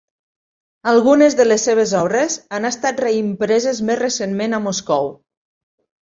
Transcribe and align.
Algunes 0.91 1.35
de 1.39 1.43
les 1.45 1.65
seves 1.67 1.91
obres 1.99 2.37
han 2.57 2.65
estat 2.69 3.01
reimpreses 3.05 3.81
més 3.89 3.99
recentment 4.01 4.57
a 4.59 4.61
Moscou. 4.69 5.11